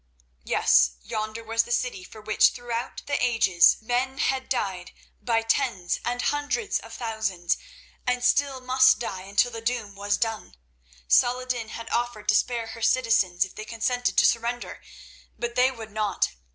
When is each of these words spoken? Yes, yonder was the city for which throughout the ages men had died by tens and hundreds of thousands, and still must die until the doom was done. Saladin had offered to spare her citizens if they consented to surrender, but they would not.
Yes, 0.43 0.93
yonder 1.03 1.43
was 1.43 1.61
the 1.61 1.71
city 1.71 2.03
for 2.03 2.21
which 2.21 2.53
throughout 2.53 3.03
the 3.05 3.23
ages 3.23 3.77
men 3.81 4.17
had 4.17 4.49
died 4.49 4.93
by 5.21 5.43
tens 5.43 5.99
and 6.03 6.23
hundreds 6.23 6.79
of 6.79 6.91
thousands, 6.91 7.55
and 8.07 8.23
still 8.25 8.61
must 8.61 8.97
die 8.97 9.21
until 9.21 9.51
the 9.51 9.61
doom 9.61 9.93
was 9.93 10.17
done. 10.17 10.55
Saladin 11.07 11.69
had 11.69 11.87
offered 11.91 12.27
to 12.29 12.35
spare 12.35 12.65
her 12.65 12.81
citizens 12.81 13.45
if 13.45 13.53
they 13.53 13.63
consented 13.63 14.17
to 14.17 14.25
surrender, 14.25 14.81
but 15.37 15.53
they 15.53 15.69
would 15.69 15.91
not. 15.91 16.29